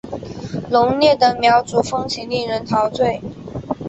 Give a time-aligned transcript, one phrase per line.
[0.71, 3.21] 浓烈的苗族风情令人陶醉。